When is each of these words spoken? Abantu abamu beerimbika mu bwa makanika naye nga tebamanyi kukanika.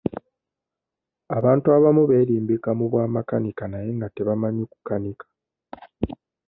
Abantu 1.37 1.67
abamu 1.77 2.03
beerimbika 2.09 2.69
mu 2.77 2.85
bwa 2.91 3.05
makanika 3.15 3.63
naye 3.71 3.89
nga 3.97 4.07
tebamanyi 4.15 4.63
kukanika. 4.71 5.25